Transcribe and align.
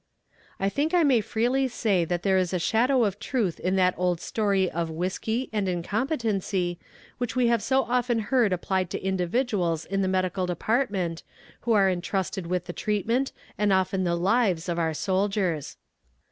I 0.59 0.67
think 0.67 0.95
I 0.95 1.03
may 1.03 1.21
freely 1.21 1.67
say 1.67 2.05
that 2.05 2.23
there 2.23 2.39
is 2.39 2.53
a 2.55 2.57
shadow 2.57 3.03
of 3.03 3.19
truth 3.19 3.59
in 3.59 3.75
that 3.75 3.93
old 3.97 4.19
story 4.19 4.67
of 4.67 4.89
"whiskey" 4.89 5.47
and 5.53 5.69
"incompetency" 5.69 6.79
which 7.19 7.35
we 7.35 7.45
have 7.49 7.61
so 7.61 7.83
often 7.83 8.17
heard 8.17 8.51
applied 8.51 8.89
to 8.89 8.99
individuals 8.99 9.85
in 9.85 10.01
the 10.01 10.07
medical 10.07 10.47
department, 10.47 11.21
who 11.59 11.73
are 11.73 11.87
intrusted 11.87 12.47
with 12.47 12.65
the 12.65 12.73
treatment, 12.73 13.31
and 13.59 13.71
often 13.71 14.03
the 14.03 14.15
lives 14.15 14.67
of 14.67 14.79
our 14.79 14.95
soldiers. 14.95 15.77